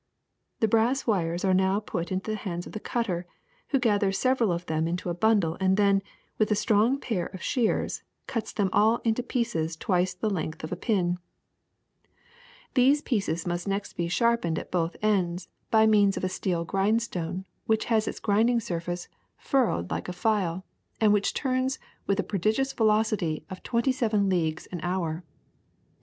^^The 0.61 0.67
brass 0.67 1.05
wires 1.05 1.45
are 1.45 1.53
now 1.53 1.79
put 1.79 2.11
into 2.11 2.31
the 2.31 2.35
hands 2.37 2.65
of 2.65 2.73
the 2.73 2.79
cutter, 2.79 3.27
who 3.67 3.77
gathers 3.77 4.17
several 4.17 4.51
of 4.51 4.65
them 4.65 4.87
into 4.87 5.11
a 5.11 5.13
bundle 5.13 5.57
and 5.59 5.77
then, 5.77 6.01
with 6.39 6.49
a 6.49 6.55
strong 6.55 6.97
pair 6.99 7.27
of 7.27 7.43
shears, 7.43 8.01
cuts 8.25 8.51
them 8.51 8.71
all 8.73 8.97
into 9.03 9.21
pieces 9.21 9.75
twice 9.77 10.15
the 10.15 10.27
length 10.27 10.63
of 10.63 10.71
a 10.71 10.75
pin. 10.75 10.95
10 10.95 11.03
THE 11.13 11.19
SECRET 11.19 11.25
OF 11.53 12.11
EVERYDAY 12.33 12.73
THINGS 12.73 12.73
^^ 12.73 12.73
These 12.73 13.01
pieces 13.03 13.45
must 13.47 13.67
next 13.67 13.93
be 13.93 14.07
sharpened 14.07 14.57
at 14.57 14.71
both 14.71 14.95
ends 15.03 15.49
by 15.69 15.85
means 15.85 16.17
of 16.17 16.23
a 16.23 16.29
steel 16.29 16.65
grindstone 16.65 17.45
which 17.67 17.85
has 17.85 18.07
its 18.07 18.19
grind 18.19 18.49
ing 18.49 18.59
surface 18.59 19.07
furrowed 19.37 19.91
like 19.91 20.09
a 20.09 20.13
file, 20.13 20.65
and 20.99 21.13
which 21.13 21.35
turns 21.35 21.77
with 22.07 22.17
the 22.17 22.23
prodigious 22.23 22.73
velocity 22.73 23.45
of 23.51 23.61
twenty 23.61 23.91
seven 23.91 24.27
leagues 24.29 24.65
an 24.71 24.79
hour. 24.81 25.23